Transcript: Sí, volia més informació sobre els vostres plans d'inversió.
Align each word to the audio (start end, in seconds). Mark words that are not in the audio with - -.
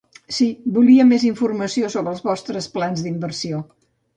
Sí, 0.35 0.45
volia 0.77 1.05
més 1.09 1.27
informació 1.29 1.91
sobre 1.97 2.13
els 2.15 2.25
vostres 2.31 2.71
plans 2.79 3.05
d'inversió. 3.09 3.63